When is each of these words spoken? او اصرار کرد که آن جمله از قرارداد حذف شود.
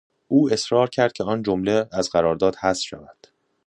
او 0.27 0.49
اصرار 0.53 0.89
کرد 0.89 1.13
که 1.13 1.23
آن 1.23 1.43
جمله 1.43 1.89
از 1.91 2.09
قرارداد 2.09 2.55
حذف 2.55 2.81
شود. 2.83 3.27